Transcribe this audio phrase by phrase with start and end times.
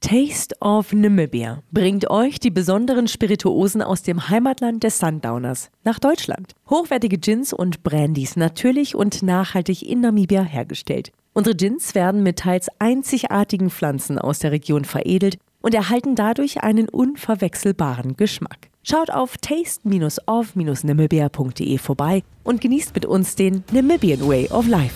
[0.00, 6.52] Taste of Namibia bringt euch die besonderen Spirituosen aus dem Heimatland des Sundowners nach Deutschland.
[6.70, 11.10] Hochwertige Gins und Brandys natürlich und nachhaltig in Namibia hergestellt.
[11.32, 16.88] Unsere Gins werden mit teils einzigartigen Pflanzen aus der Region veredelt und erhalten dadurch einen
[16.88, 18.68] unverwechselbaren Geschmack.
[18.84, 24.94] Schaut auf taste-of-namibia.de vorbei und genießt mit uns den Namibian Way of Life.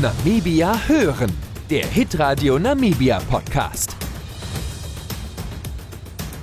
[0.00, 1.32] Namibia hören,
[1.70, 3.94] der Hitradio Namibia Podcast.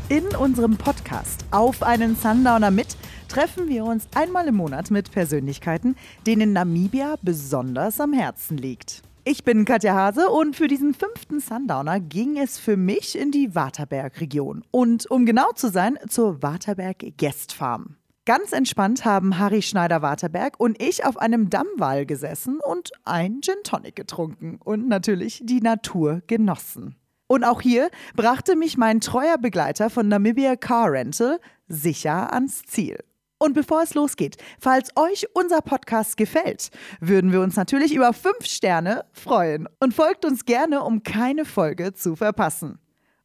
[0.07, 2.95] In unserem Podcast Auf einen Sundowner mit
[3.27, 5.95] treffen wir uns einmal im Monat mit Persönlichkeiten,
[6.27, 9.01] denen Namibia besonders am Herzen liegt.
[9.23, 13.55] Ich bin Katja Hase und für diesen fünften Sundowner ging es für mich in die
[13.55, 14.63] Waterberg-Region.
[14.69, 17.95] Und um genau zu sein, zur Waterberg Guest Farm.
[18.25, 23.95] Ganz entspannt haben Harry Schneider-Waterberg und ich auf einem Dammwall gesessen und ein Gin Tonic
[23.95, 26.95] getrunken und natürlich die Natur genossen.
[27.27, 32.97] Und auch hier brachte mich mein treuer Begleiter von Namibia Car Rental sicher ans Ziel.
[33.37, 38.45] Und bevor es losgeht, falls euch unser Podcast gefällt, würden wir uns natürlich über fünf
[38.45, 42.79] Sterne freuen und folgt uns gerne, um keine Folge zu verpassen.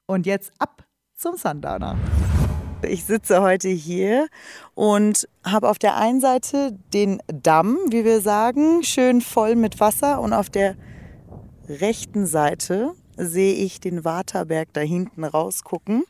[0.05, 1.97] Und jetzt ab zum Sundowner.
[2.83, 4.29] Ich sitze heute hier
[4.75, 10.21] und habe auf der einen Seite den Damm, wie wir sagen, schön voll mit Wasser
[10.21, 10.77] und auf der
[11.69, 16.05] rechten Seite sehe ich den Waterberg da hinten rausgucken.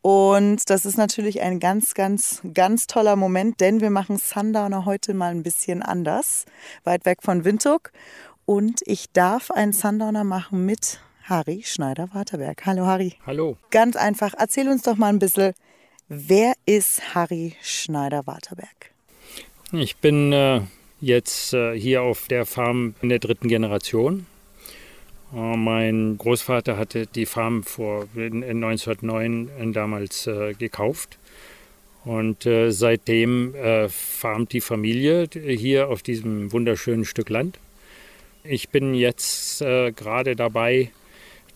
[0.00, 5.14] Und das ist natürlich ein ganz, ganz, ganz toller Moment, denn wir machen Sundowner heute
[5.14, 6.46] mal ein bisschen anders,
[6.84, 7.92] weit weg von Windhoek.
[8.46, 12.64] Und ich darf einen Sundowner machen mit Harry Schneider-Waterberg.
[12.66, 13.14] Hallo Harry.
[13.26, 13.56] Hallo.
[13.72, 15.54] Ganz einfach, erzähl uns doch mal ein bisschen,
[16.08, 18.92] wer ist Harry Schneider-Waterberg?
[19.72, 20.60] Ich bin äh,
[21.00, 24.26] jetzt äh, hier auf der Farm in der dritten Generation.
[25.34, 31.18] Äh, mein Großvater hatte die Farm vor in, in 1909 damals äh, gekauft.
[32.04, 37.58] Und äh, seitdem äh, farmt die Familie hier auf diesem wunderschönen Stück Land.
[38.44, 40.92] Ich bin jetzt äh, gerade dabei,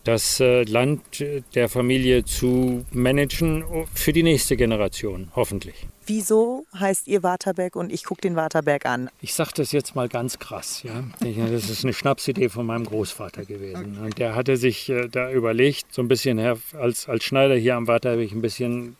[0.03, 1.23] das äh, Land
[1.55, 3.63] der Familie zu managen
[3.93, 5.87] für die nächste Generation, hoffentlich.
[6.07, 9.09] Wieso heißt ihr Waterberg und ich gucke den Waterberg an?
[9.21, 10.83] Ich sage das jetzt mal ganz krass.
[10.83, 11.03] Ja?
[11.19, 13.99] Das ist eine Schnapsidee von meinem Großvater gewesen.
[13.99, 17.87] Und der hatte sich äh, da überlegt, so ein bisschen als, als Schneider hier am
[17.87, 18.97] Waterberg ein bisschen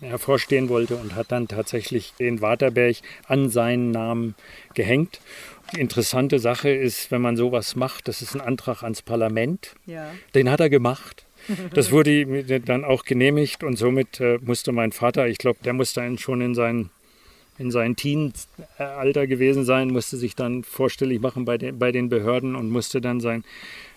[0.00, 4.34] hervorstehen wollte und hat dann tatsächlich den Waterberg an seinen Namen
[4.74, 5.20] gehängt.
[5.76, 9.74] Interessante Sache ist, wenn man sowas macht, das ist ein Antrag ans Parlament.
[9.86, 10.10] Ja.
[10.34, 11.26] Den hat er gemacht.
[11.74, 16.16] Das wurde dann auch genehmigt und somit äh, musste mein Vater, ich glaube, der musste
[16.18, 16.90] schon in seinen
[17.58, 22.56] in seinem Teenalter gewesen sein, musste sich dann vorstellig machen bei den, bei den Behörden
[22.56, 23.44] und musste dann sein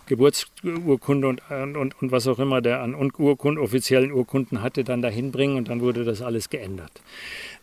[0.07, 5.31] Geburtsurkunde und, und, und was auch immer der an Urkunden, offiziellen Urkunden hatte, dann dahin
[5.31, 6.91] bringen und dann wurde das alles geändert.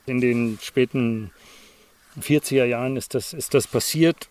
[0.06, 1.30] In den späten
[2.20, 4.28] 40er Jahren ist das, ist das passiert.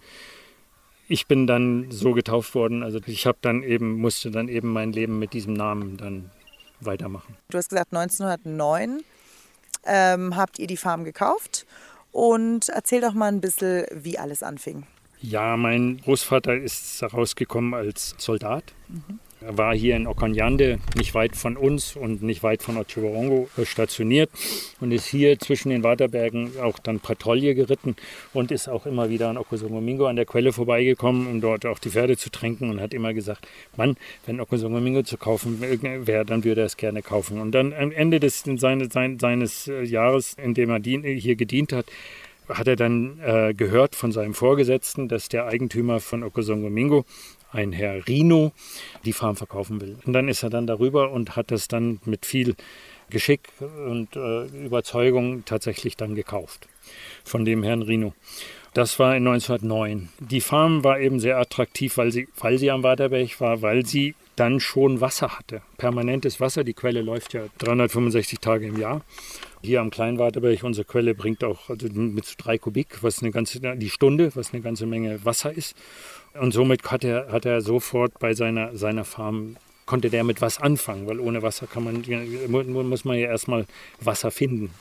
[1.08, 4.94] Ich bin dann so getauft worden, also ich habe dann eben, musste dann eben mein
[4.94, 6.32] Leben mit diesem Namen dann
[6.80, 7.36] weitermachen.
[7.50, 9.02] Du hast gesagt, 1909
[9.86, 11.66] ähm, habt ihr die Farm gekauft
[12.12, 14.86] und erzähl doch mal ein bisschen, wie alles anfing.
[15.20, 18.64] Ja, mein Großvater ist rausgekommen als Soldat.
[18.88, 19.20] Mhm.
[19.44, 23.66] Er war hier in Okanyande, nicht weit von uns und nicht weit von Ochiwarongo äh,
[23.66, 24.30] stationiert
[24.80, 27.96] und ist hier zwischen den Waterbergen auch dann Patrouille geritten
[28.34, 31.90] und ist auch immer wieder an Okosongomingo an der Quelle vorbeigekommen, um dort auch die
[31.90, 33.98] Pferde zu tränken und hat immer gesagt, Mann,
[34.28, 37.42] wenn Okosongomingo zu kaufen wäre, dann würde er es gerne kaufen.
[37.42, 41.88] Und dann am Ende des, seines, seines äh, Jahres, in dem er hier gedient hat,
[42.54, 47.06] hat er dann äh, gehört von seinem Vorgesetzten, dass der Eigentümer von Okosongomingo
[47.52, 48.52] ein Herr Rino
[49.06, 49.98] die Farm verkaufen will.
[50.06, 52.56] Und dann ist er dann darüber und hat das dann mit viel
[53.10, 56.68] Geschick und äh, Überzeugung tatsächlich dann gekauft
[57.24, 58.14] von dem Herrn Rino.
[58.74, 60.10] Das war in 1909.
[60.20, 64.16] Die Farm war eben sehr attraktiv, weil sie, weil sie am Waterberg war, weil sie
[64.36, 65.62] dann schon Wasser hatte.
[65.78, 66.64] Permanentes Wasser.
[66.64, 69.02] Die Quelle läuft ja 365 Tage im Jahr.
[69.62, 73.90] Hier am Kleinwaterberg, unsere Quelle bringt auch also mit drei Kubik, was eine ganze, die
[73.90, 75.76] Stunde, was eine ganze Menge Wasser ist.
[76.34, 80.60] Und somit hat er, hat er sofort bei seiner, seiner Farm konnte der mit was
[80.60, 82.04] anfangen, weil ohne Wasser kann man,
[82.48, 83.66] muss man ja erstmal
[84.00, 84.72] Wasser finden.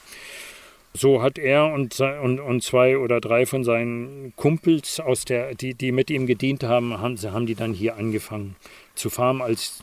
[0.93, 5.75] So hat er und, und, und zwei oder drei von seinen Kumpels, aus der, die,
[5.75, 8.57] die mit ihm gedient haben, haben, haben die dann hier angefangen
[9.01, 9.83] zu farmen als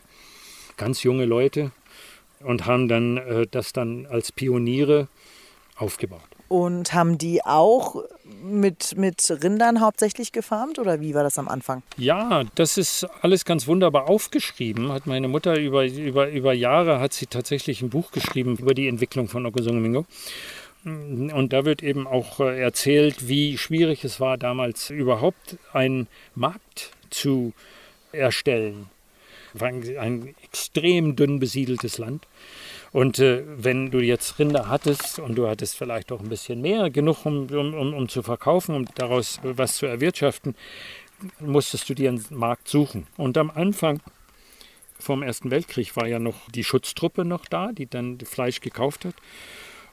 [0.76, 1.72] ganz junge Leute
[2.40, 5.08] und haben dann äh, das dann als Pioniere
[5.76, 6.20] aufgebaut.
[6.48, 8.02] Und haben die auch
[8.42, 11.82] mit, mit Rindern hauptsächlich gefarmt oder wie war das am Anfang?
[11.98, 14.90] Ja, das ist alles ganz wunderbar aufgeschrieben.
[14.90, 18.88] Hat meine Mutter über, über, über Jahre hat sie tatsächlich ein Buch geschrieben über die
[18.88, 20.06] Entwicklung von Okosungumingo.
[20.84, 26.92] Und da wird eben auch äh, erzählt, wie schwierig es war, damals überhaupt einen Markt
[27.10, 27.52] zu
[28.12, 28.88] erstellen.
[29.62, 32.26] Ein extrem dünn besiedeltes Land.
[32.92, 36.90] Und äh, wenn du jetzt Rinder hattest und du hattest vielleicht auch ein bisschen mehr,
[36.90, 40.54] genug um, um, um, um zu verkaufen, um daraus was zu erwirtschaften,
[41.40, 43.06] musstest du dir einen Markt suchen.
[43.16, 44.00] Und am Anfang
[44.98, 49.14] vom Ersten Weltkrieg war ja noch die Schutztruppe noch da, die dann Fleisch gekauft hat.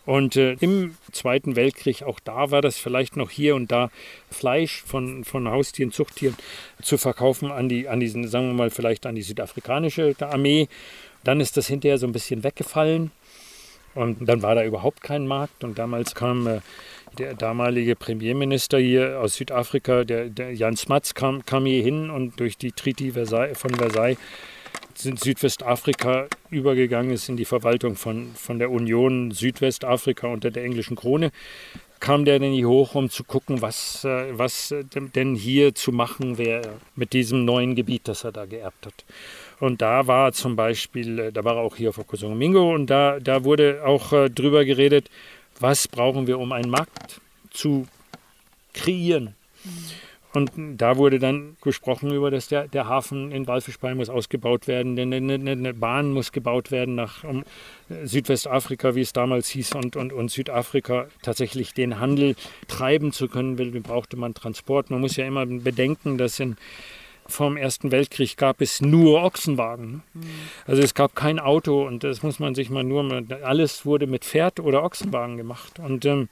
[0.06, 3.90] Und äh, im Zweiten Weltkrieg, auch da war das vielleicht noch hier und da
[4.30, 6.36] Fleisch von, von Haustieren, Zuchttieren
[6.82, 10.68] zu verkaufen an die, an diesen, sagen wir mal, vielleicht an die südafrikanische Armee.
[11.24, 13.12] Dann ist das hinterher so ein bisschen weggefallen.
[13.96, 15.64] Und dann war da überhaupt kein Markt.
[15.64, 16.60] Und damals kam äh,
[17.18, 22.40] der damalige Premierminister hier aus Südafrika, der, der Jan Smuts, kam, kam hier hin und
[22.40, 24.18] durch die Treaty Versailles, von Versailles
[24.98, 31.32] Südwestafrika übergegangen ist in die Verwaltung von, von der Union Südwestafrika unter der englischen Krone,
[32.00, 36.38] kam der denn hier hoch, um zu gucken, was, äh, was denn hier zu machen
[36.38, 39.06] wäre mit diesem neuen Gebiet, das er da geerbt hat.
[39.60, 43.20] Und da war zum Beispiel, äh, da war er auch hier auf Okosomingo und da,
[43.20, 45.10] da wurde auch äh, drüber geredet,
[45.60, 47.22] was brauchen wir, um einen Markt
[47.52, 47.88] zu
[48.74, 49.36] kreieren.
[49.64, 50.05] Mhm.
[50.36, 54.96] Und da wurde dann gesprochen über, dass der, der Hafen in Walfischbein muss ausgebaut werden,
[54.96, 57.44] denn eine, eine, Bahn muss gebaut werden nach um
[58.04, 62.36] Südwestafrika, wie es damals hieß, und, und, und Südafrika tatsächlich den Handel
[62.68, 64.90] treiben zu können, will, brauchte man Transport.
[64.90, 66.58] Man muss ja immer bedenken, dass in
[67.28, 70.04] vom Ersten Weltkrieg gab es nur Ochsenwagen.
[70.66, 74.26] Also es gab kein Auto und das muss man sich mal nur, alles wurde mit
[74.26, 75.80] Pferd oder Ochsenwagen gemacht.
[75.80, 76.30] Und ähm,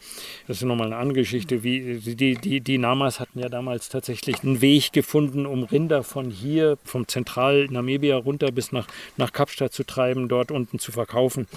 [0.47, 1.63] das ist nochmal eine andere Geschichte.
[1.63, 6.29] Wie, die, die, die Namas hatten ja damals tatsächlich einen Weg gefunden, um Rinder von
[6.29, 8.87] hier, vom Zentral-Namibia runter bis nach,
[9.17, 11.47] nach Kapstadt zu treiben, dort unten zu verkaufen.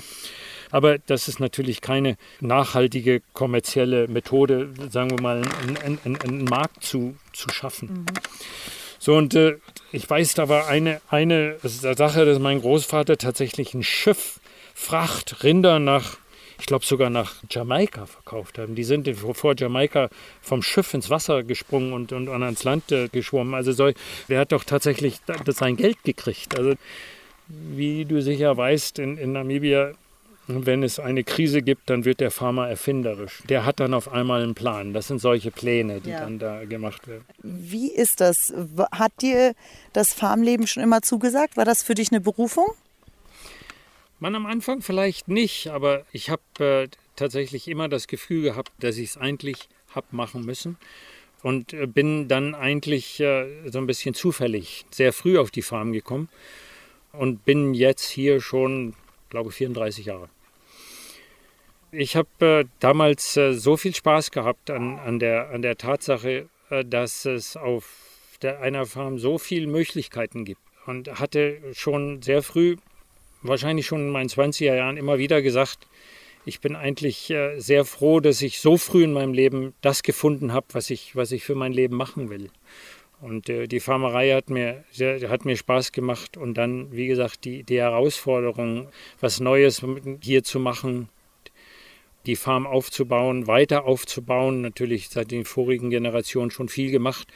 [0.71, 6.83] Aber das ist natürlich keine nachhaltige kommerzielle Methode, sagen wir mal, einen, einen, einen Markt
[6.83, 7.89] zu, zu schaffen.
[7.89, 8.07] Mhm.
[9.07, 9.59] So, und äh,
[9.93, 14.41] ich weiß, da war eine, eine Sache, dass mein Großvater tatsächlich ein Schiff,
[14.75, 16.17] Fracht, Rinder nach,
[16.59, 18.75] ich glaube sogar nach Jamaika verkauft haben.
[18.75, 20.09] Die sind vor Jamaika
[20.43, 23.55] vom Schiff ins Wasser gesprungen und, und, und ans Land äh, geschwommen.
[23.55, 23.93] Also so,
[24.29, 25.21] der hat doch tatsächlich
[25.51, 26.59] sein Geld gekriegt.
[26.59, 26.75] Also
[27.47, 29.93] wie du sicher weißt, in, in Namibia
[30.49, 33.43] wenn es eine Krise gibt, dann wird der Farmer erfinderisch.
[33.49, 34.93] Der hat dann auf einmal einen Plan.
[34.93, 36.21] Das sind solche Pläne, die ja.
[36.21, 37.25] dann da gemacht werden.
[37.43, 38.55] Wie ist das?
[38.93, 39.55] Hat dir
[39.93, 41.57] das Farmleben schon immer zugesagt?
[41.57, 42.67] War das für dich eine Berufung?
[44.19, 48.97] Man am Anfang vielleicht nicht, aber ich habe äh, tatsächlich immer das Gefühl gehabt, dass
[48.97, 50.79] ich es eigentlich habe machen müssen
[51.43, 55.93] und äh, bin dann eigentlich äh, so ein bisschen zufällig sehr früh auf die Farm
[55.93, 56.29] gekommen
[57.13, 58.95] und bin jetzt hier schon,
[59.29, 60.29] glaube ich, 34 Jahre.
[61.99, 66.47] Ich habe äh, damals äh, so viel Spaß gehabt an, an, der, an der Tatsache,
[66.69, 70.61] äh, dass es auf der, einer Farm so viele Möglichkeiten gibt.
[70.85, 72.77] Und hatte schon sehr früh,
[73.41, 75.87] wahrscheinlich schon in meinen 20er Jahren, immer wieder gesagt,
[76.45, 80.53] ich bin eigentlich äh, sehr froh, dass ich so früh in meinem Leben das gefunden
[80.53, 82.51] habe, was ich, was ich für mein Leben machen will.
[83.23, 86.37] Und äh, die Farmerei hat mir, hat mir Spaß gemacht.
[86.37, 88.89] Und dann, wie gesagt, die, die Herausforderung,
[89.19, 89.83] was Neues
[90.21, 91.09] hier zu machen,
[92.27, 94.61] die Farm aufzubauen, weiter aufzubauen.
[94.61, 97.29] Natürlich seit den vorigen Generationen schon viel gemacht.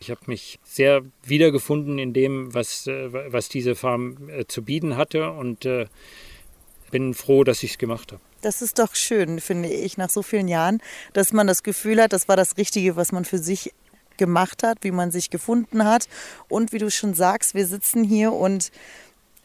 [0.00, 4.96] Ich habe mich sehr wiedergefunden in dem, was, äh, was diese Farm äh, zu bieten
[4.96, 5.86] hatte und äh,
[6.90, 8.20] bin froh, dass ich es gemacht habe.
[8.40, 10.82] Das ist doch schön, finde ich, nach so vielen Jahren,
[11.12, 13.72] dass man das Gefühl hat, das war das Richtige, was man für sich
[14.16, 16.08] gemacht hat, wie man sich gefunden hat.
[16.48, 18.72] Und wie du schon sagst, wir sitzen hier und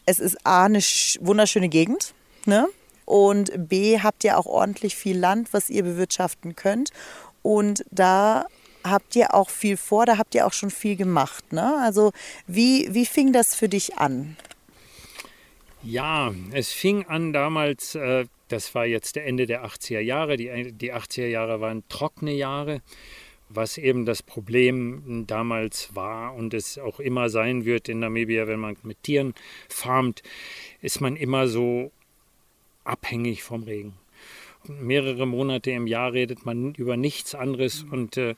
[0.06, 2.14] es ist A, eine wunderschöne Gegend.
[2.44, 2.66] Ne?
[3.08, 6.90] Und B, habt ihr auch ordentlich viel Land, was ihr bewirtschaften könnt.
[7.40, 8.44] Und da
[8.84, 11.54] habt ihr auch viel vor, da habt ihr auch schon viel gemacht.
[11.54, 11.80] Ne?
[11.82, 12.12] Also
[12.46, 14.36] wie, wie fing das für dich an?
[15.82, 20.36] Ja, es fing an damals, äh, das war jetzt der Ende der 80er Jahre.
[20.36, 22.82] Die, die 80er Jahre waren trockene Jahre,
[23.48, 28.60] was eben das Problem damals war und es auch immer sein wird in Namibia, wenn
[28.60, 29.32] man mit Tieren
[29.70, 30.22] farmt,
[30.82, 31.90] ist man immer so
[32.88, 33.94] abhängig vom Regen.
[34.66, 37.92] Mehrere Monate im Jahr redet man über nichts anderes mhm.
[37.92, 38.34] und äh,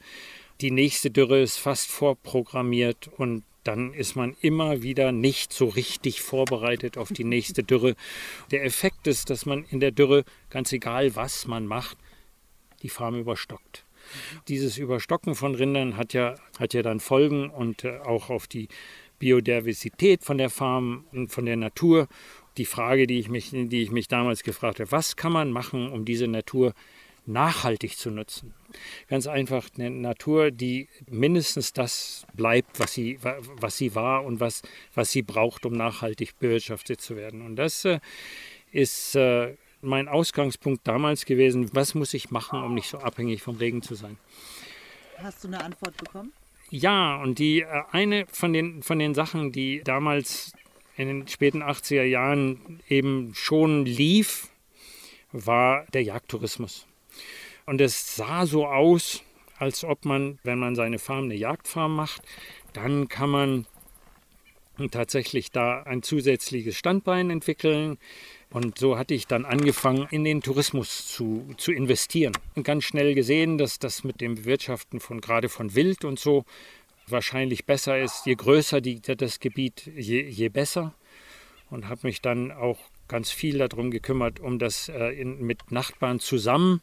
[0.61, 6.21] die nächste Dürre ist fast vorprogrammiert und dann ist man immer wieder nicht so richtig
[6.21, 7.95] vorbereitet auf die nächste Dürre.
[8.51, 11.99] Der Effekt ist, dass man in der Dürre, ganz egal was man macht,
[12.83, 13.85] die Farm überstockt.
[14.49, 18.69] Dieses Überstocken von Rindern hat ja, hat ja dann Folgen und äh, auch auf die
[19.19, 22.09] Biodiversität von der Farm und von der Natur.
[22.61, 25.91] Die Frage, die ich mich, die ich mich damals gefragt habe, was kann man machen,
[25.91, 26.75] um diese Natur
[27.25, 28.53] nachhaltig zu nutzen?
[29.09, 34.61] Ganz einfach eine Natur, die mindestens das bleibt, was sie, was sie war und was,
[34.95, 37.41] was sie braucht, um nachhaltig bewirtschaftet zu werden.
[37.41, 37.99] Und das äh,
[38.73, 41.71] ist äh, mein Ausgangspunkt damals gewesen.
[41.73, 44.19] Was muss ich machen, um nicht so abhängig vom Regen zu sein?
[45.17, 46.35] Hast du eine Antwort bekommen?
[46.69, 50.53] Ja, und die äh, eine von den, von den Sachen, die damals
[51.01, 54.49] in den späten 80er Jahren eben schon lief,
[55.33, 56.87] war der Jagdtourismus.
[57.65, 59.23] Und es sah so aus,
[59.57, 62.23] als ob man, wenn man seine Farm eine Jagdfarm macht,
[62.73, 63.67] dann kann man
[64.91, 67.99] tatsächlich da ein zusätzliches Standbein entwickeln.
[68.51, 72.33] Und so hatte ich dann angefangen, in den Tourismus zu, zu investieren.
[72.57, 76.45] Und ganz schnell gesehen, dass das mit dem Bewirtschaften von gerade von Wild und so
[77.11, 78.27] wahrscheinlich besser ist.
[78.27, 80.95] Je größer die, das Gebiet, je, je besser.
[81.71, 86.21] Und habe mich dann auch ganz viel darum gekümmert, um das äh, in, mit Nachbarn
[86.21, 86.81] zusammen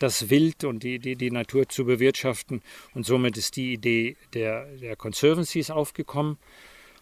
[0.00, 2.62] das Wild und die, die, die Natur zu bewirtschaften.
[2.94, 6.38] Und somit ist die Idee der, der Conservancies aufgekommen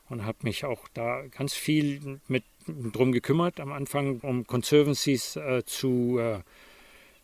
[0.09, 5.65] und habe mich auch da ganz viel mit drum gekümmert am Anfang, um Conservancies äh,
[5.65, 6.41] zu äh,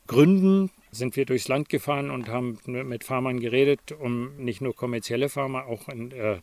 [0.07, 0.71] gründen.
[0.95, 5.67] Sind wir durchs Land gefahren und haben mit Farmern geredet, um nicht nur kommerzielle Farmer,
[5.67, 6.39] auch in, äh,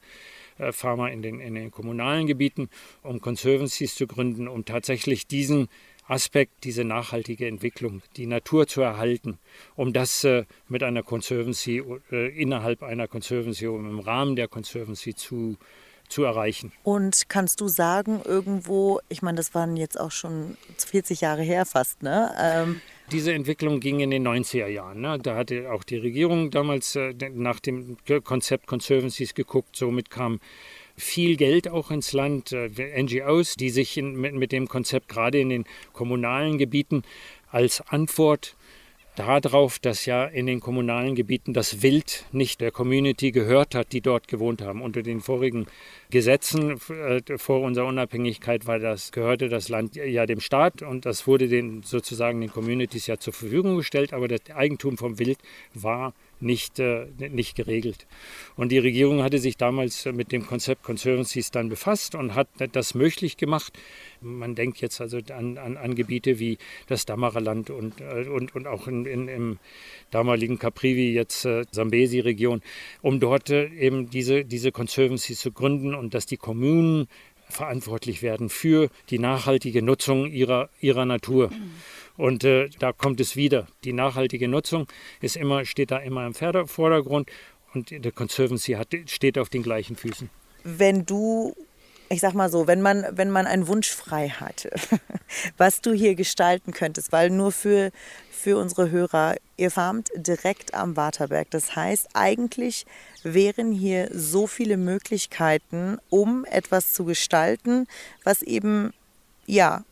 [0.57, 2.69] äh, Farmer in den, in den kommunalen Gebieten,
[3.03, 5.69] um Conservancies zu gründen, um tatsächlich diesen
[6.07, 9.39] Aspekt, diese nachhaltige Entwicklung, die Natur zu erhalten,
[9.75, 11.81] um das äh, mit einer Conservancy,
[12.11, 15.57] äh, innerhalb einer Conservancy, um im Rahmen der Conservancy zu
[16.09, 16.73] zu erreichen.
[16.83, 21.65] Und kannst du sagen, irgendwo, ich meine, das waren jetzt auch schon 40 Jahre her
[21.65, 22.35] fast, ne?
[22.37, 22.81] Ähm
[23.11, 25.01] diese Entwicklung ging in den 90er Jahren.
[25.01, 25.19] Ne?
[25.21, 29.75] Da hatte auch die Regierung damals äh, nach dem Konzept Conservancies geguckt.
[29.75, 30.39] Somit kam
[30.95, 32.69] viel Geld auch ins Land, äh,
[33.01, 37.03] NGOs, die sich in, mit, mit dem Konzept gerade in den kommunalen Gebieten
[37.51, 38.55] als Antwort
[39.15, 44.01] darauf, dass ja in den kommunalen Gebieten das Wild nicht der Community gehört hat, die
[44.01, 44.81] dort gewohnt haben.
[44.81, 45.67] Unter den vorigen
[46.11, 51.25] Gesetzen äh, vor unserer Unabhängigkeit war das, gehörte das Land ja dem Staat und das
[51.25, 55.39] wurde den, sozusagen den Communities ja zur Verfügung gestellt, aber das Eigentum vom Wild
[55.73, 58.07] war nicht, äh, nicht geregelt.
[58.55, 62.93] Und die Regierung hatte sich damals mit dem Konzept Conservancies dann befasst und hat das
[62.93, 63.77] möglich gemacht.
[64.21, 68.67] Man denkt jetzt also an, an, an Gebiete wie das Damaraland und, äh, und, und
[68.67, 69.59] auch in, in, im
[70.09, 72.61] damaligen Caprivi, jetzt äh, Sambesi-Region,
[73.01, 77.07] um dort äh, eben diese, diese Conservancies zu gründen und dass die Kommunen
[77.47, 81.51] verantwortlich werden für die nachhaltige Nutzung ihrer, ihrer Natur.
[82.17, 83.67] Und äh, da kommt es wieder.
[83.83, 84.87] Die nachhaltige Nutzung
[85.21, 87.29] ist immer, steht da immer im Vordergrund
[87.73, 90.29] und der Conservancy hat, steht auf den gleichen Füßen.
[90.63, 91.55] Wenn du,
[92.11, 94.71] ich sag mal so, wenn man, wenn man einen Wunsch frei hatte,
[95.57, 97.91] was du hier gestalten könntest, weil nur für,
[98.29, 101.49] für unsere Hörer, ihr farmt direkt am Waterberg.
[101.51, 102.85] Das heißt, eigentlich
[103.23, 107.87] wären hier so viele Möglichkeiten, um etwas zu gestalten,
[108.23, 108.93] was eben
[109.45, 109.83] ja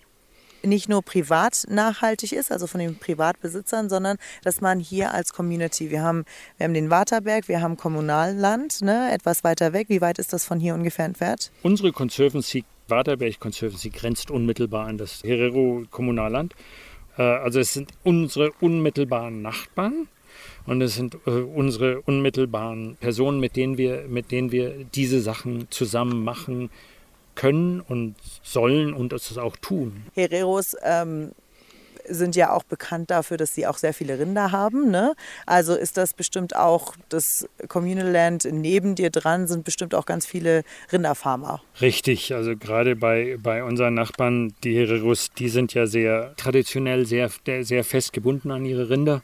[0.64, 5.90] nicht nur privat nachhaltig ist, also von den Privatbesitzern, sondern dass man hier als Community,
[5.90, 6.26] wir haben,
[6.58, 9.88] wir haben den Waterberg, wir haben Kommunalland, ne, etwas weiter weg.
[9.90, 11.52] Wie weit ist das von hier ungefähr entfernt?
[11.64, 16.54] Unsere Conservancy, Waterberg Conservancy, grenzt unmittelbar an das Herero Kommunalland.
[17.18, 20.08] Äh, also es sind unsere unmittelbaren Nachbarn.
[20.66, 25.70] Und es sind äh, unsere unmittelbaren Personen, mit denen, wir, mit denen wir diese Sachen
[25.72, 26.70] zusammen machen,
[27.40, 30.04] können und sollen und es auch tun.
[30.14, 31.32] Hereros ähm,
[32.06, 34.92] sind ja auch bekannt dafür, dass sie auch sehr viele Rinder haben.
[34.92, 35.16] Ne?
[35.46, 40.26] Also ist das bestimmt auch das Communal Land neben dir dran, sind bestimmt auch ganz
[40.26, 41.62] viele Rinderfarmer.
[41.80, 47.30] Richtig, also gerade bei, bei unseren Nachbarn, die Hereros, die sind ja sehr traditionell, sehr,
[47.62, 49.22] sehr fest gebunden an ihre Rinder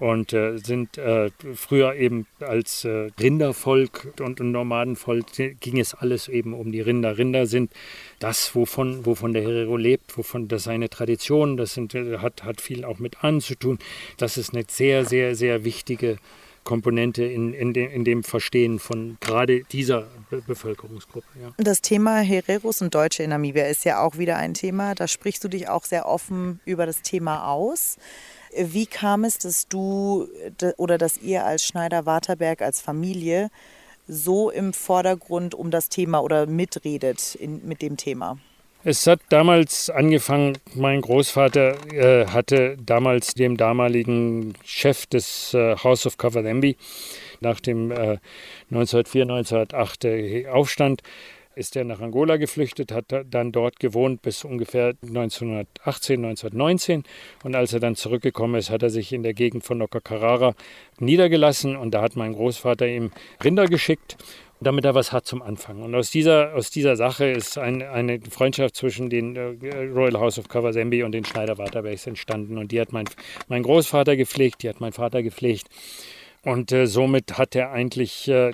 [0.00, 5.26] und äh, sind äh, früher eben als äh, Rindervolk und, und Nomadenvolk
[5.60, 7.18] ging es alles eben um die Rinder.
[7.18, 7.70] Rinder sind
[8.18, 12.62] das, wovon, wovon der Herero lebt, wovon das seine Tradition, das sind, äh, hat, hat
[12.62, 13.78] viel auch mit an zu tun.
[14.16, 16.16] Das ist eine sehr, sehr, sehr wichtige
[16.64, 21.26] Komponente in, in, dem, in dem Verstehen von gerade dieser Be Bevölkerungsgruppe.
[21.40, 21.52] Ja.
[21.58, 24.94] Das Thema Hereros und Deutsche in Namibia ist ja auch wieder ein Thema.
[24.94, 27.98] Da sprichst du dich auch sehr offen über das Thema aus.
[28.56, 30.28] Wie kam es, dass du
[30.76, 33.50] oder dass ihr als Schneider-Waterberg, als Familie
[34.08, 38.38] so im Vordergrund um das Thema oder mitredet in, mit dem Thema?
[38.82, 46.06] Es hat damals angefangen, mein Großvater äh, hatte damals dem damaligen Chef des äh, House
[46.06, 46.76] of Kavalembi
[47.40, 48.18] nach dem äh,
[48.70, 51.02] 1904, 1908 äh, Aufstand
[51.54, 57.04] ist er nach Angola geflüchtet, hat dann dort gewohnt bis ungefähr 1918, 1919.
[57.44, 60.54] Und als er dann zurückgekommen ist, hat er sich in der Gegend von Nokakarara
[60.98, 61.76] niedergelassen.
[61.76, 63.10] Und da hat mein Großvater ihm
[63.42, 64.16] Rinder geschickt
[64.60, 65.82] damit er was hat zum Anfang.
[65.82, 70.38] Und aus dieser, aus dieser Sache ist ein, eine Freundschaft zwischen den äh, Royal House
[70.38, 72.58] of Kawasembie und den Schneider Waterbergs entstanden.
[72.58, 73.06] Und die hat mein,
[73.48, 75.68] mein Großvater gepflegt, die hat mein Vater gepflegt.
[76.42, 78.52] Und äh, somit hat er eigentlich äh,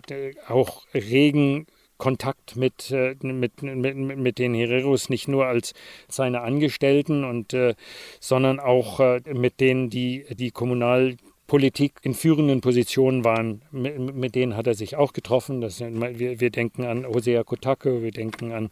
[0.48, 1.66] auch regen
[1.98, 5.74] Kontakt mit, äh, mit, mit, mit den Hereros, nicht nur als
[6.08, 7.74] seine Angestellten, und, äh,
[8.20, 13.62] sondern auch äh, mit denen, die die Kommunalpolitik in führenden Positionen waren.
[13.70, 15.60] Mit, mit, denen hat er sich auch getroffen.
[15.60, 18.70] Das, wir, wir denken an Hosea Kotake, wir denken an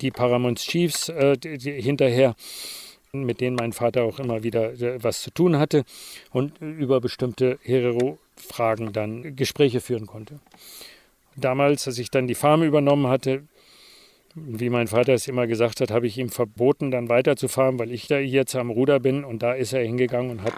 [0.00, 2.34] die Paramount Chiefs äh, die, die hinterher
[3.12, 5.84] mit denen mein Vater auch immer wieder äh, was zu tun hatte
[6.30, 10.40] und über bestimmte Herero-Fragen dann Gespräche führen konnte
[11.40, 13.44] damals, als ich dann die Farm übernommen hatte,
[14.34, 18.06] wie mein Vater es immer gesagt hat, habe ich ihm verboten, dann weiterzufahren, weil ich
[18.06, 19.24] da jetzt am Ruder bin.
[19.24, 20.52] Und da ist er hingegangen und hat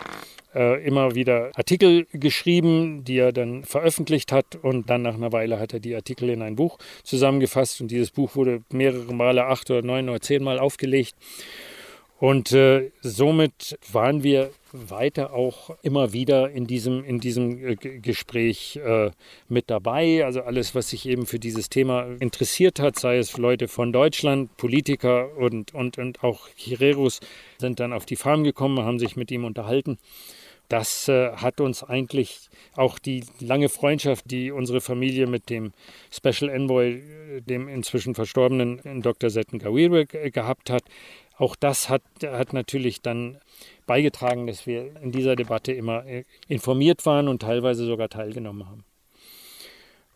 [0.54, 4.56] äh, immer wieder Artikel geschrieben, die er dann veröffentlicht hat.
[4.56, 7.80] Und dann nach einer Weile hat er die Artikel in ein Buch zusammengefasst.
[7.80, 11.14] Und dieses Buch wurde mehrere Male, acht oder neun oder zehn Mal aufgelegt.
[12.20, 18.76] Und äh, somit waren wir weiter auch immer wieder in diesem, in diesem äh, Gespräch
[18.76, 19.10] äh,
[19.48, 20.26] mit dabei.
[20.26, 24.54] Also alles, was sich eben für dieses Thema interessiert hat, sei es Leute von Deutschland,
[24.58, 27.20] Politiker und, und, und auch Chireros,
[27.56, 29.96] sind dann auf die Farm gekommen, haben sich mit ihm unterhalten.
[30.68, 35.72] Das äh, hat uns eigentlich auch die lange Freundschaft, die unsere Familie mit dem
[36.12, 39.30] Special Envoy, äh, dem inzwischen verstorbenen Dr.
[39.30, 40.82] Setten Gawire, gehabt hat,
[41.40, 43.38] auch das hat, hat natürlich dann
[43.86, 48.84] beigetragen, dass wir in dieser Debatte immer äh, informiert waren und teilweise sogar teilgenommen haben.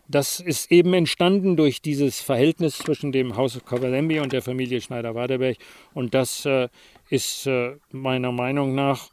[0.06, 4.82] Das ist eben entstanden durch dieses Verhältnis zwischen dem Haus of Kavalembi und der Familie
[4.82, 5.56] Schneider-Waderberg.
[5.94, 6.68] Und das äh,
[7.08, 9.08] ist äh, meiner Meinung nach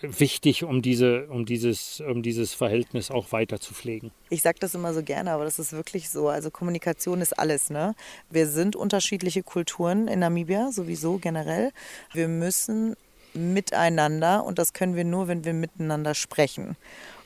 [0.00, 4.12] wichtig, um, diese, um, dieses, um dieses Verhältnis auch weiter zu pflegen.
[4.30, 6.28] Ich sage das immer so gerne, aber das ist wirklich so.
[6.28, 7.70] Also Kommunikation ist alles.
[7.70, 7.94] Ne?
[8.30, 11.72] Wir sind unterschiedliche Kulturen in Namibia, sowieso generell.
[12.12, 12.96] Wir müssen
[13.34, 16.76] miteinander und das können wir nur, wenn wir miteinander sprechen.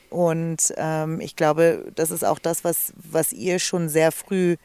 [0.09, 4.57] Und ähm, ich glaube, das ist auch das, was, was ihr schon sehr früh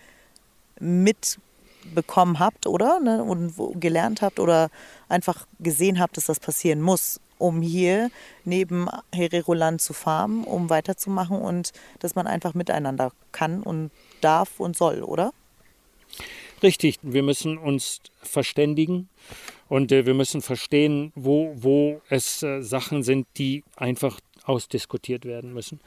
[0.79, 3.01] mitbekommen habt, oder?
[3.01, 3.23] Ne?
[3.23, 4.71] Und gelernt habt oder
[5.09, 8.11] einfach gesehen habt, dass das passieren muss um hier
[8.45, 14.77] neben Hereroland zu farmen, um weiterzumachen und dass man einfach miteinander kann und darf und
[14.77, 15.33] soll, oder?
[16.63, 19.09] Richtig, wir müssen uns verständigen
[19.69, 25.53] und äh, wir müssen verstehen, wo, wo es äh, Sachen sind, die einfach ausdiskutiert werden
[25.53, 25.81] müssen.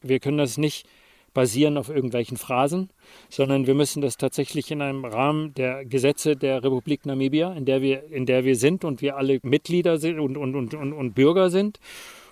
[0.00, 0.86] Wir können das nicht
[1.34, 2.90] basieren auf irgendwelchen Phrasen,
[3.28, 7.82] sondern wir müssen das tatsächlich in einem Rahmen der Gesetze der Republik Namibia, in der
[7.82, 11.14] wir, in der wir sind und wir alle Mitglieder sind und, und, und, und, und
[11.14, 11.80] Bürger sind.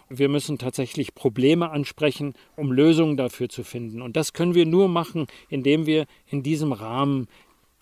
[0.08, 4.02] Wir müssen tatsächlich Probleme ansprechen, um Lösungen dafür zu finden.
[4.02, 7.28] Und das können wir nur machen, indem wir in diesem Rahmen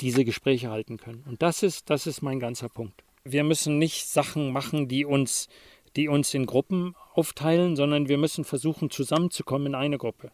[0.00, 1.24] diese Gespräche halten können.
[1.28, 3.04] Und das ist, das ist mein ganzer Punkt.
[3.24, 5.48] Wir müssen nicht Sachen machen, die uns
[5.96, 10.30] die uns in Gruppen aufteilen, sondern wir müssen versuchen, zusammenzukommen in eine Gruppe.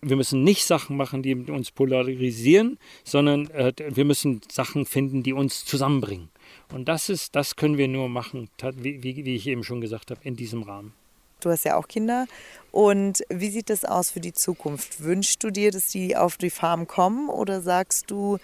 [0.00, 5.32] Wir müssen nicht Sachen machen, die uns polarisieren, sondern äh, wir müssen Sachen finden, die
[5.32, 6.30] uns zusammenbringen.
[6.72, 10.20] Und das ist, das können wir nur machen, wie, wie, ich eben schon gesagt habe,
[10.24, 10.94] in diesem Rahmen.
[11.40, 12.26] Du hast ja auch Kinder.
[12.70, 15.02] Und wie sieht das aus für die Zukunft?
[15.02, 18.38] Wünschst du dir, dass die auf die Farm kommen oder sagst du,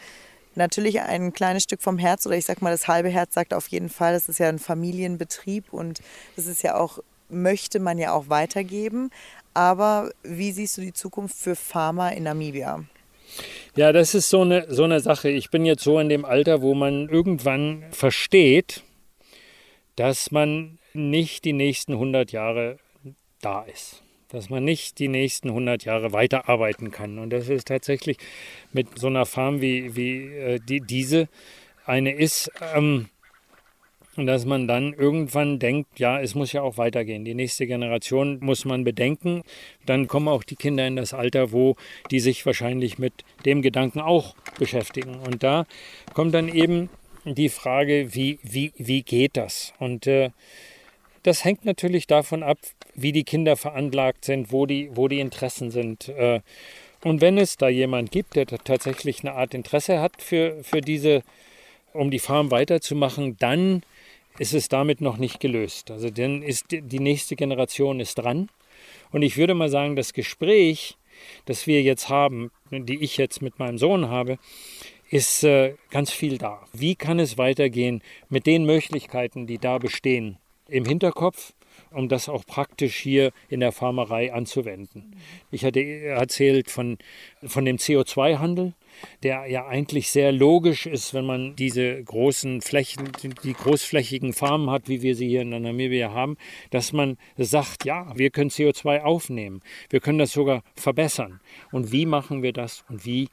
[0.58, 3.68] natürlich ein kleines Stück vom Herz oder ich sag mal, das halbe Herz sagt auf
[3.68, 6.00] jeden Fall, das ist ja ein Familienbetrieb und
[6.36, 6.98] das ist ja auch,
[7.30, 9.10] möchte man ja auch weitergeben.
[9.54, 12.84] Aber wie siehst du die Zukunft für Pharma in Namibia?
[13.74, 15.28] Ja, das ist so eine, so eine Sache.
[15.28, 18.82] Ich bin jetzt so in dem Alter, wo man irgendwann versteht,
[19.96, 22.78] dass man nicht die nächsten 100 Jahre
[23.40, 27.18] da ist dass man nicht die nächsten 100 Jahre weiterarbeiten kann.
[27.18, 28.18] Und das ist tatsächlich
[28.72, 31.28] mit so einer Farm wie, wie äh, die, diese
[31.86, 33.08] eine ist, ähm,
[34.26, 37.24] dass man dann irgendwann denkt, ja, es muss ja auch weitergehen.
[37.24, 39.42] Die nächste Generation muss man bedenken.
[39.86, 41.76] Dann kommen auch die Kinder in das Alter, wo
[42.10, 43.12] die sich wahrscheinlich mit
[43.44, 45.16] dem Gedanken auch beschäftigen.
[45.16, 45.66] Und da
[46.14, 46.90] kommt dann eben
[47.24, 49.72] die Frage, wie, wie, wie geht das?
[49.78, 50.30] Und äh,
[51.28, 52.58] das hängt natürlich davon ab,
[52.94, 56.08] wie die Kinder veranlagt sind, wo die, wo die Interessen sind.
[56.08, 56.40] Äh,
[57.04, 61.22] und wenn es da jemand gibt, der tatsächlich eine Art Interesse hat für, für diese
[61.92, 63.82] um die Farm weiterzumachen, dann
[64.38, 65.90] ist es damit noch nicht gelöst.
[65.90, 68.48] Also dann ist die nächste Generation ist dran.
[69.10, 70.96] Und ich würde mal sagen, das Gespräch,
[71.44, 74.38] das wir jetzt haben, die ich jetzt mit meinem Sohn habe,
[75.10, 76.66] ist äh, ganz viel da.
[76.72, 80.38] Wie kann es weitergehen mit den Möglichkeiten, die da bestehen?
[80.68, 81.54] Im Hinterkopf,
[81.90, 85.16] um das auch praktisch hier in der Farmerei anzuwenden.
[85.50, 86.98] Ich hatte erzählt von,
[87.42, 88.74] von dem CO2-Handel,
[89.22, 93.10] der ja eigentlich sehr logisch ist, wenn man diese großen Flächen,
[93.42, 96.36] die großflächigen Farmen hat, wie wir sie hier in Namibia haben,
[96.70, 101.40] dass man sagt, ja, wir können CO2 aufnehmen, wir können das sogar verbessern.
[101.72, 103.28] Und wie machen wir das und wie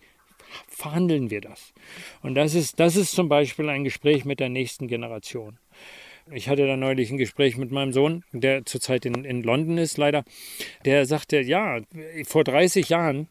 [0.68, 1.74] verhandeln wir das?
[2.22, 5.58] Und das ist, das ist zum Beispiel ein Gespräch mit der nächsten Generation.
[6.32, 9.98] Ich hatte da neulich ein Gespräch mit meinem Sohn, der zurzeit in, in London ist,
[9.98, 10.24] leider.
[10.84, 11.82] Der sagte, ja,
[12.26, 13.28] vor 30 Jahren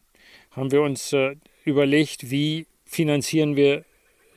[0.51, 3.83] haben wir uns äh, überlegt, wie finanzieren wir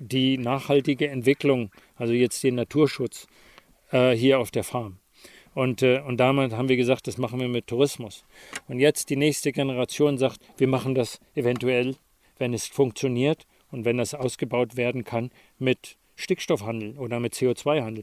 [0.00, 3.28] die nachhaltige Entwicklung, also jetzt den Naturschutz
[3.92, 4.98] äh, hier auf der Farm.
[5.54, 8.24] Und, äh, und damit haben wir gesagt, das machen wir mit Tourismus.
[8.66, 11.94] Und jetzt die nächste Generation sagt, wir machen das eventuell,
[12.38, 18.02] wenn es funktioniert und wenn das ausgebaut werden kann, mit Stickstoffhandel oder mit CO2-Handel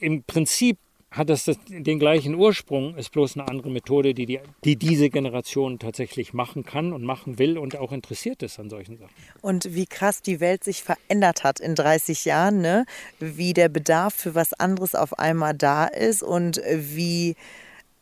[0.00, 0.78] im Prinzip
[1.10, 5.78] hat das den gleichen Ursprung, ist bloß eine andere Methode, die, die, die, diese Generation
[5.78, 9.12] tatsächlich machen kann und machen will und auch interessiert ist an solchen Sachen.
[9.40, 12.84] Und wie krass die Welt sich verändert hat in 30 Jahren, ne?
[13.18, 17.36] wie der Bedarf für was anderes auf einmal da ist und wie,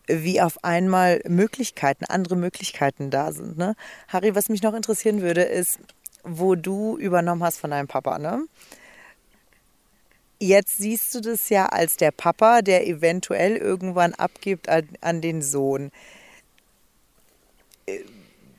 [0.06, 3.56] wie auf einmal Möglichkeiten, andere Möglichkeiten da sind.
[3.56, 3.76] Ne?
[4.08, 5.78] Harry, was mich noch interessieren würde, ist,
[6.24, 8.18] wo du übernommen hast von deinem Papa.
[8.18, 8.46] Ne?
[10.44, 15.40] Jetzt siehst du das ja als der Papa, der eventuell irgendwann abgibt an, an den
[15.40, 15.90] Sohn.
[17.86, 18.00] Äh,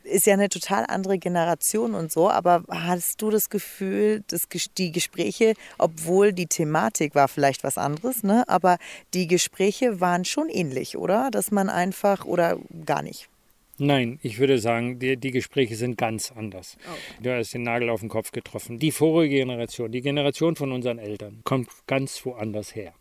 [0.04, 4.48] ist ja eine total andere Generation und so, aber hast du das Gefühl, dass
[4.80, 8.80] die Gespräche, obwohl die Thematik war vielleicht was anderes, ne, aber
[9.14, 11.30] die Gespräche waren schon ähnlich, oder?
[11.30, 13.30] Dass man einfach oder gar nicht?
[13.78, 16.78] Nein, ich würde sagen, die, die Gespräche sind ganz anders.
[16.88, 17.24] Oh.
[17.24, 18.80] Du hast den Nagel auf den Kopf getroffen.
[18.80, 22.94] Die vorige Generation, die Generation von unseren Eltern, kommt ganz woanders her.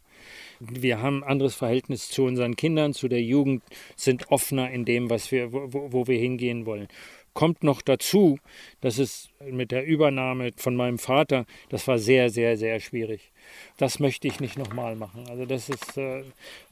[0.58, 3.62] Wir haben ein anderes Verhältnis zu unseren Kindern, zu der Jugend,
[3.96, 6.88] sind offener in dem, was wir, wo, wo wir hingehen wollen.
[7.34, 8.38] Kommt noch dazu,
[8.80, 13.32] dass es mit der Übernahme von meinem Vater, das war sehr, sehr, sehr schwierig.
[13.76, 15.26] Das möchte ich nicht nochmal machen.
[15.28, 16.22] Also das ist, äh,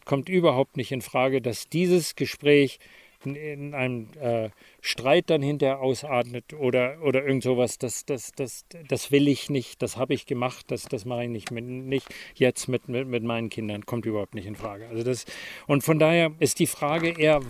[0.04, 2.78] kommt überhaupt nicht in Frage, dass dieses Gespräch
[3.24, 9.10] in einem äh, Streit dann hinterher ausatmet oder, oder irgend sowas, das, das, das, das
[9.10, 12.68] will ich nicht, das habe ich gemacht, das, das mache ich nicht, mit, nicht jetzt
[12.68, 14.88] mit, mit, mit meinen Kindern, kommt überhaupt nicht in Frage.
[14.88, 15.24] Also das,
[15.66, 17.40] und von daher ist die Frage eher,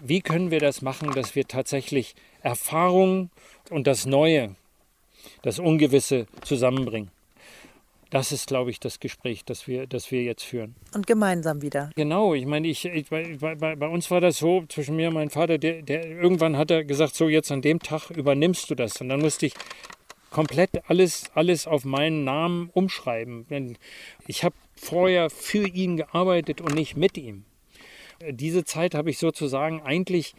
[0.00, 3.30] wie können wir das machen, dass wir tatsächlich Erfahrung
[3.70, 4.54] und das Neue,
[5.42, 7.13] das Ungewisse zusammenbringen.
[8.14, 10.76] Das ist, glaube ich, das Gespräch, das wir, das wir jetzt führen.
[10.94, 11.90] Und gemeinsam wieder.
[11.96, 15.14] Genau, ich meine, ich, ich bei, bei, bei, uns war das so, zwischen mir und
[15.14, 18.76] meinem Vater, der, der irgendwann hat er gesagt, so jetzt an dem Tag übernimmst du
[18.76, 19.00] das.
[19.00, 19.54] Und dann musste ich
[20.30, 23.48] komplett alles, alles auf meinen Namen umschreiben.
[23.48, 23.76] Denn
[24.28, 27.44] ich habe vorher für ihn gearbeitet und nicht mit ihm.
[28.30, 30.36] Diese Zeit habe ich sozusagen eigentlich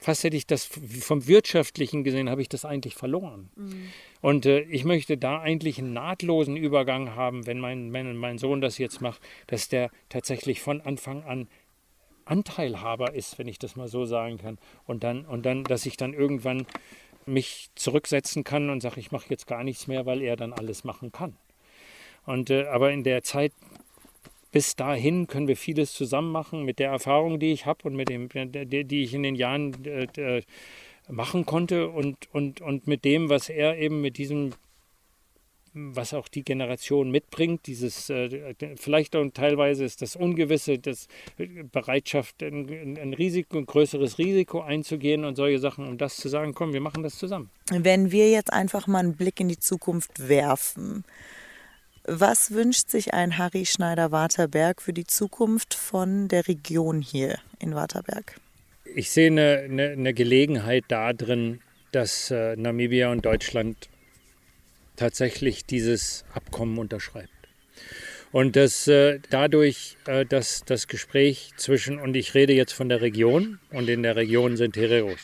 [0.00, 3.50] fast hätte ich das vom Wirtschaftlichen gesehen, habe ich das eigentlich verloren.
[3.54, 3.88] Mhm.
[4.22, 8.60] Und äh, ich möchte da eigentlich einen nahtlosen Übergang haben, wenn mein, mein, mein Sohn
[8.60, 11.48] das jetzt macht, dass der tatsächlich von Anfang an
[12.24, 14.58] Anteilhaber ist, wenn ich das mal so sagen kann.
[14.86, 16.66] Und dann, und dann, dass ich dann irgendwann
[17.26, 20.84] mich zurücksetzen kann und sage, ich mache jetzt gar nichts mehr, weil er dann alles
[20.84, 21.36] machen kann.
[22.26, 23.52] Und äh, aber in der Zeit
[24.52, 28.08] bis dahin können wir vieles zusammen machen mit der Erfahrung, die ich habe und mit
[28.08, 30.42] dem, die ich in den Jahren äh,
[31.08, 34.52] machen konnte und, und, und mit dem, was er eben mit diesem,
[35.72, 41.06] was auch die Generation mitbringt, dieses, äh, vielleicht und teilweise ist das Ungewisse, das
[41.70, 46.54] Bereitschaft, ein, ein Risiko, ein größeres Risiko einzugehen und solche Sachen, um das zu sagen,
[46.54, 47.50] komm, wir machen das zusammen.
[47.70, 51.04] Wenn wir jetzt einfach mal einen Blick in die Zukunft werfen,
[52.04, 58.36] was wünscht sich ein Harry Schneider-Waterberg für die Zukunft von der Region hier in Waterberg?
[58.94, 61.60] Ich sehe eine, eine, eine Gelegenheit darin,
[61.92, 63.88] dass äh, Namibia und Deutschland
[64.96, 67.30] tatsächlich dieses Abkommen unterschreibt.
[68.32, 73.00] Und dass äh, dadurch äh, dass das Gespräch zwischen, und ich rede jetzt von der
[73.00, 75.20] Region, und in der Region sind Hereros,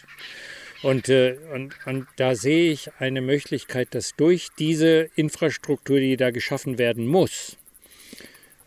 [0.82, 6.30] und, äh, und, und da sehe ich eine Möglichkeit, dass durch diese Infrastruktur, die da
[6.30, 7.56] geschaffen werden muss,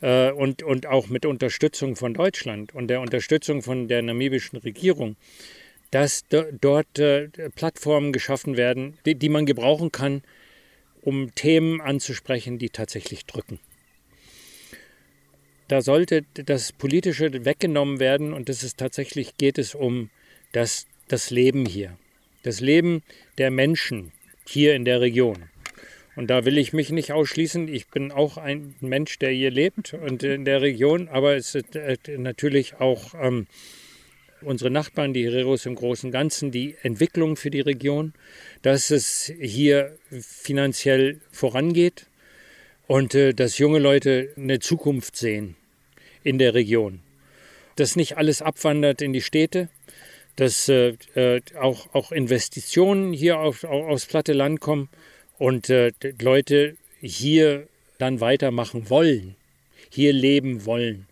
[0.01, 5.15] äh, und, und auch mit Unterstützung von Deutschland und der Unterstützung von der namibischen Regierung,
[5.91, 10.21] dass dort äh, Plattformen geschaffen werden, die, die man gebrauchen kann,
[11.01, 13.59] um Themen anzusprechen, die tatsächlich drücken.
[15.67, 20.09] Da sollte das Politische weggenommen werden und es ist tatsächlich geht es um
[20.51, 21.97] das, das Leben hier.
[22.43, 23.03] Das Leben
[23.37, 24.13] der Menschen
[24.47, 25.49] hier in der Region.
[26.15, 27.67] Und da will ich mich nicht ausschließen.
[27.67, 31.75] Ich bin auch ein Mensch, der hier lebt und in der Region, aber es ist
[31.75, 33.47] äh, natürlich auch ähm,
[34.41, 38.13] unsere Nachbarn, die Hereros im Großen und Ganzen, die Entwicklung für die Region,
[38.61, 42.07] dass es hier finanziell vorangeht
[42.87, 45.55] und äh, dass junge Leute eine Zukunft sehen
[46.23, 47.01] in der Region.
[47.75, 49.69] Dass nicht alles abwandert in die Städte,
[50.39, 54.89] dass äh, äh auch, auch Investitionen hier auf, aufs platte Land kommen
[55.37, 59.35] und äh, Leute hier dann weitermachen wollen,
[59.89, 61.07] hier leben wollen.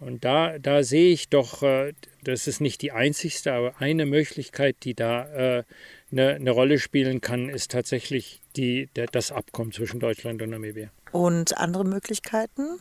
[0.00, 4.76] Und da, da sehe ich doch, äh, das ist nicht die einzigste, aber eine Möglichkeit,
[4.82, 5.64] die da äh,
[6.12, 10.90] eine, eine Rolle spielen kann, ist tatsächlich die, der, das Abkommen zwischen Deutschland und Namibia.
[11.10, 12.80] Und andere Möglichkeiten?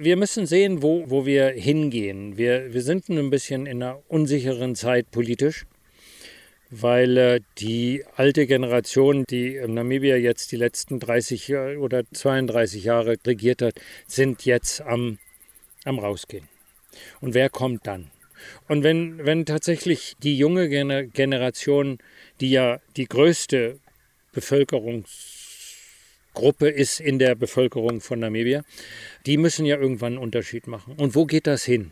[0.00, 2.36] Wir müssen sehen, wo, wo wir hingehen.
[2.36, 5.66] Wir, wir sind ein bisschen in einer unsicheren Zeit politisch,
[6.70, 13.16] weil äh, die alte Generation, die in Namibia jetzt die letzten 30 oder 32 Jahre
[13.26, 13.74] regiert hat,
[14.06, 15.18] sind jetzt am,
[15.84, 16.48] am Rausgehen.
[17.20, 18.12] Und wer kommt dann?
[18.68, 21.98] Und wenn, wenn tatsächlich die junge Generation,
[22.40, 23.80] die ja die größte
[26.38, 28.62] Bevölkerungsgruppe ist in der Bevölkerung von Namibia,
[29.26, 30.94] die müssen ja irgendwann einen Unterschied machen.
[30.96, 31.90] Und wo geht das hin?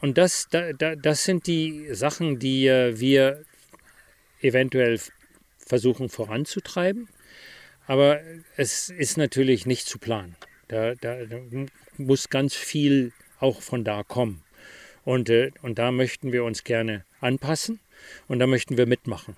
[0.00, 3.44] Und das, da, da, das sind die Sachen, die äh, wir
[4.40, 5.00] eventuell
[5.58, 7.08] versuchen voranzutreiben.
[7.86, 8.20] Aber
[8.56, 10.36] es ist natürlich nicht zu planen.
[10.68, 11.38] Da, da, da
[11.96, 14.42] muss ganz viel auch von da kommen.
[15.04, 17.80] Und, äh, und da möchten wir uns gerne anpassen
[18.28, 19.36] und da möchten wir mitmachen.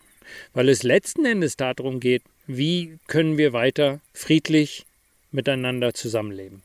[0.53, 4.87] Weil es letzten Endes darum geht, wie können wir weiter friedlich
[5.31, 6.63] miteinander zusammenleben.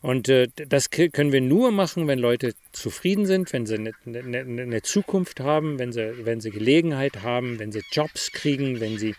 [0.00, 4.40] Und äh, das können wir nur machen, wenn Leute zufrieden sind, wenn sie eine, eine,
[4.40, 9.14] eine, Zukunft haben, wenn sie, wenn sie Gelegenheit haben, wenn sie Jobs kriegen, wenn sie,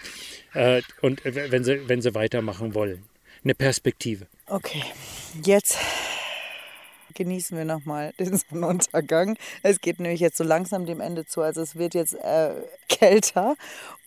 [0.54, 3.04] äh, und äh, wenn, sie, wenn sie weitermachen wollen.
[3.44, 4.28] Eine Perspektive.
[4.46, 4.84] Okay,
[5.44, 5.80] jetzt
[7.16, 9.38] genießen wir nochmal den Sonnenuntergang.
[9.64, 12.52] Es geht nämlich jetzt so langsam dem Ende zu, also es wird jetzt äh,
[12.90, 13.56] kälter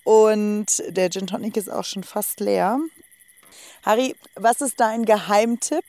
[0.09, 2.79] und der Gin Tonic ist auch schon fast leer.
[3.83, 5.85] Harry, was ist dein Geheimtipp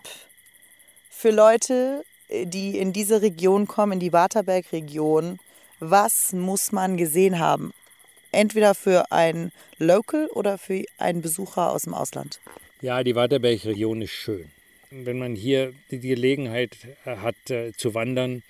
[1.10, 5.40] für Leute, die in diese Region kommen, in die Waterberg-Region?
[5.80, 7.72] Was muss man gesehen haben?
[8.34, 12.42] Entweder für einen Local oder für einen Besucher aus dem Ausland.
[12.82, 14.52] Ja, die Waterberg-Region ist schön
[14.92, 18.42] wenn man hier die Gelegenheit äh, hat äh, zu wandern,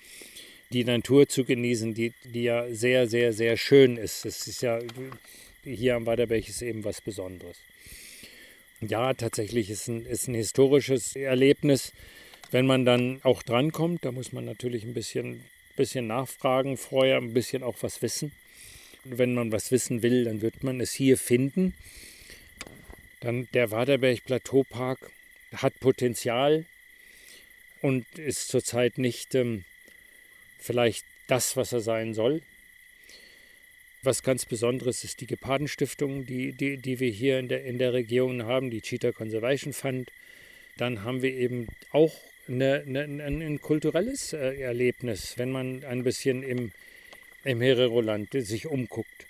[0.72, 4.24] die Natur zu genießen, die, die ja sehr, sehr, sehr schön ist.
[4.24, 4.78] Es ist ja
[5.64, 7.58] hier am Waderberg ist eben was Besonderes.
[8.80, 11.92] Ja, tatsächlich ist ein, ist ein historisches Erlebnis,
[12.50, 14.04] wenn man dann auch drankommt.
[14.04, 15.44] Da muss man natürlich ein bisschen,
[15.76, 18.32] bisschen nachfragen, vorher ein bisschen auch was wissen.
[19.04, 21.74] Wenn man was wissen will, dann wird man es hier finden.
[23.20, 25.10] Dann der Waderberg Plateaupark
[25.54, 26.64] hat Potenzial
[27.82, 29.64] und ist zurzeit nicht ähm,
[30.58, 32.42] vielleicht das, was er sein soll.
[34.02, 37.92] Was ganz Besonderes ist die Gepardenstiftung, die, die, die wir hier in der, in der
[37.92, 40.10] Region haben, die Cheetah Conservation Fund.
[40.76, 42.14] Dann haben wir eben auch
[42.48, 46.72] eine, eine, ein, ein, kulturelles äh, Erlebnis, wenn man ein bisschen im,
[47.44, 49.26] im Herero-Land sich umguckt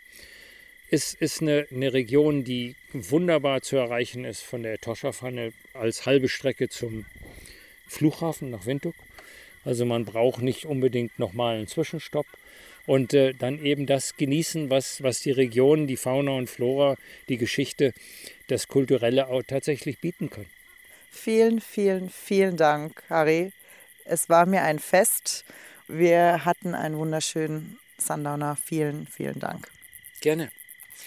[0.91, 6.29] ist, ist eine, eine Region, die wunderbar zu erreichen ist von der Toscha-Pfanne als halbe
[6.29, 7.07] Strecke zum
[7.87, 8.95] Flughafen nach Windhoek.
[9.65, 12.27] Also man braucht nicht unbedingt nochmal einen Zwischenstopp.
[12.87, 16.97] Und äh, dann eben das genießen, was, was die Region, die Fauna und Flora,
[17.29, 17.93] die Geschichte,
[18.49, 20.51] das Kulturelle auch tatsächlich bieten können.
[21.11, 23.53] Vielen, vielen, vielen Dank, Harry.
[24.05, 25.45] Es war mir ein Fest.
[25.89, 28.57] Wir hatten einen wunderschönen Sundowner.
[28.57, 29.69] Vielen, vielen Dank.
[30.21, 30.51] Gerne.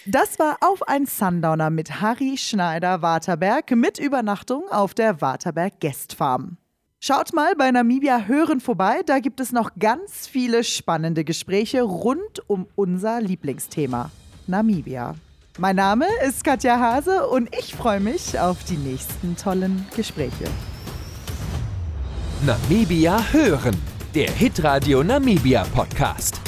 [0.06, 6.14] Das war auf ein Sundowner mit Harry Schneider Waterberg mit Übernachtung auf der Waterberg Guest
[6.14, 6.58] Farm.
[7.06, 12.42] Schaut mal bei Namibia Hören vorbei, da gibt es noch ganz viele spannende Gespräche rund
[12.46, 14.10] um unser Lieblingsthema,
[14.46, 15.14] Namibia.
[15.58, 20.46] Mein Name ist Katja Hase und ich freue mich auf die nächsten tollen Gespräche.
[22.46, 23.76] Namibia Hören,
[24.14, 26.40] der Hitradio Namibia Podcast.